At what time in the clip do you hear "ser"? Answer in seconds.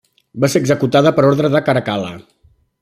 0.53-0.61